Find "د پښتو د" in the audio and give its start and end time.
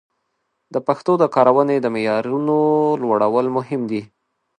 0.73-1.23